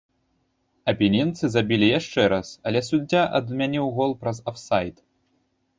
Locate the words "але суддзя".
2.71-3.21